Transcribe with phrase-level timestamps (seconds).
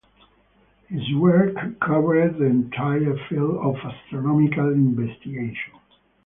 [0.87, 5.73] His work covered the entire field of astronomical investigation.